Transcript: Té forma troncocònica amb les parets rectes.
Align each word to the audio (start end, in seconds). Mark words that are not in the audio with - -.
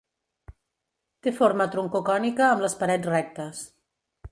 Té 1.27 1.33
forma 1.41 1.67
troncocònica 1.77 2.47
amb 2.49 2.67
les 2.67 2.79
parets 2.83 3.13
rectes. 3.13 3.63